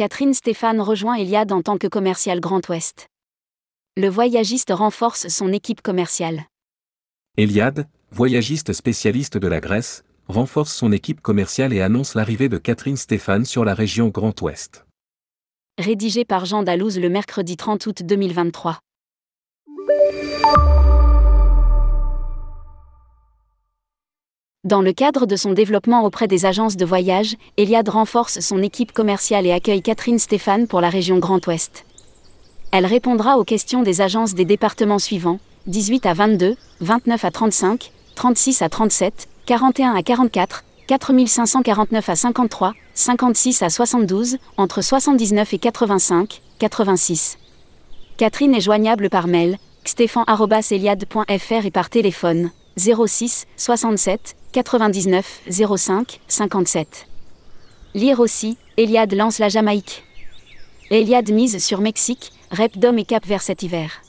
Catherine 0.00 0.32
Stéphane 0.32 0.80
rejoint 0.80 1.16
Eliade 1.16 1.52
en 1.52 1.60
tant 1.60 1.76
que 1.76 1.86
commercial 1.86 2.40
Grand 2.40 2.66
Ouest. 2.70 3.08
Le 3.98 4.08
voyagiste 4.08 4.72
renforce 4.72 5.28
son 5.28 5.52
équipe 5.52 5.82
commerciale. 5.82 6.46
Eliade, 7.36 7.86
voyagiste 8.10 8.72
spécialiste 8.72 9.36
de 9.36 9.46
la 9.46 9.60
Grèce, 9.60 10.02
renforce 10.26 10.72
son 10.72 10.90
équipe 10.90 11.20
commerciale 11.20 11.74
et 11.74 11.82
annonce 11.82 12.14
l'arrivée 12.14 12.48
de 12.48 12.56
Catherine 12.56 12.96
Stéphane 12.96 13.44
sur 13.44 13.62
la 13.62 13.74
région 13.74 14.08
Grand 14.08 14.40
Ouest. 14.40 14.86
Rédigé 15.76 16.24
par 16.24 16.46
Jean 16.46 16.62
Dalouse 16.62 16.98
le 16.98 17.10
mercredi 17.10 17.58
30 17.58 17.84
août 17.84 18.02
2023. 18.02 18.78
Dans 24.64 24.82
le 24.82 24.92
cadre 24.92 25.24
de 25.24 25.36
son 25.36 25.54
développement 25.54 26.04
auprès 26.04 26.28
des 26.28 26.44
agences 26.44 26.76
de 26.76 26.84
voyage, 26.84 27.36
Eliade 27.56 27.88
renforce 27.88 28.40
son 28.40 28.62
équipe 28.62 28.92
commerciale 28.92 29.46
et 29.46 29.52
accueille 29.52 29.80
Catherine 29.80 30.18
Stéphane 30.18 30.66
pour 30.66 30.82
la 30.82 30.90
région 30.90 31.18
Grand 31.18 31.46
Ouest. 31.46 31.86
Elle 32.70 32.84
répondra 32.84 33.38
aux 33.38 33.44
questions 33.44 33.80
des 33.82 34.02
agences 34.02 34.34
des 34.34 34.44
départements 34.44 34.98
suivants 34.98 35.38
18 35.66 36.04
à 36.04 36.12
22, 36.12 36.56
29 36.82 37.24
à 37.24 37.30
35, 37.30 37.90
36 38.16 38.60
à 38.60 38.68
37, 38.68 39.28
41 39.46 39.94
à 39.94 40.02
44, 40.02 40.64
4549 40.86 42.08
à 42.10 42.16
53, 42.16 42.74
56 42.92 43.62
à 43.62 43.70
72, 43.70 44.36
entre 44.58 44.82
79 44.82 45.54
et 45.54 45.58
85, 45.58 46.42
86. 46.58 47.38
Catherine 48.18 48.54
est 48.54 48.60
joignable 48.60 49.08
par 49.08 49.26
mail, 49.26 49.56
xtéphan.eliade.fr 49.86 51.64
et 51.64 51.70
par 51.70 51.88
téléphone, 51.88 52.50
06 52.76 53.46
67 53.56 54.36
99 54.52 55.42
05 55.76 56.20
57. 56.26 57.06
Lire 57.94 58.18
aussi, 58.18 58.58
Eliade 58.76 59.14
lance 59.14 59.38
la 59.38 59.48
Jamaïque. 59.48 60.02
Eliade 60.90 61.30
mise 61.30 61.62
sur 61.62 61.80
Mexique, 61.80 62.32
Rep 62.50 62.76
d'Homme 62.76 62.98
et 62.98 63.04
Cap 63.04 63.24
vers 63.24 63.42
cet 63.42 63.62
hiver. 63.62 64.02